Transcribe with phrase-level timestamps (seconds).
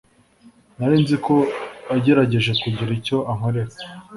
[0.77, 1.35] Nari nzi ko
[1.91, 3.73] yagerageje kugira icyo ankorera